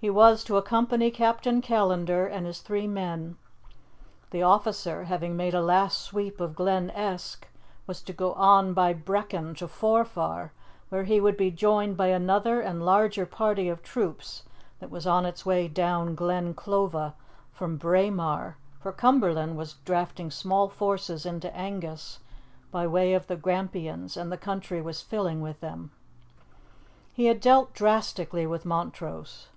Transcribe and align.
He 0.00 0.10
was 0.10 0.44
to 0.44 0.56
accompany 0.56 1.10
Captain 1.10 1.60
Callandar 1.60 2.26
and 2.28 2.46
his 2.46 2.60
three 2.60 2.86
men. 2.86 3.36
The 4.30 4.44
officer, 4.44 5.02
having 5.04 5.36
made 5.36 5.54
a 5.54 5.60
last 5.60 6.00
sweep 6.02 6.38
of 6.40 6.54
Glen 6.54 6.90
Esk, 6.90 7.48
was 7.88 8.00
to 8.02 8.12
go 8.12 8.32
on 8.34 8.72
by 8.74 8.92
Brechin 8.94 9.56
to 9.56 9.66
Forfar, 9.66 10.52
where 10.90 11.02
he 11.02 11.20
would 11.20 11.36
be 11.36 11.50
joined 11.50 11.96
by 11.96 12.06
another 12.08 12.60
and 12.60 12.84
larger 12.86 13.26
party 13.26 13.68
of 13.68 13.82
troops 13.82 14.44
that 14.78 14.90
was 14.90 15.04
on 15.08 15.26
its 15.26 15.44
way 15.44 15.66
down 15.66 16.14
Glen 16.14 16.54
Clova 16.54 17.14
from 17.50 17.76
Braemar, 17.76 18.58
for 18.78 18.92
Cumberland 18.92 19.56
was 19.56 19.72
drafting 19.84 20.30
small 20.30 20.68
forces 20.68 21.26
into 21.26 21.52
Angus 21.56 22.20
by 22.70 22.86
way 22.86 23.14
of 23.14 23.26
the 23.26 23.34
Grampians, 23.34 24.16
and 24.16 24.30
the 24.30 24.38
country 24.38 24.80
was 24.80 25.02
filling 25.02 25.40
with 25.40 25.58
them. 25.58 25.90
He 27.12 27.24
had 27.26 27.40
dealt 27.40 27.74
drastically 27.74 28.46
with 28.46 28.64
Montrose. 28.64 29.48